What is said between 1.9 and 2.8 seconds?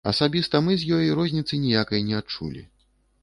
не адчулі.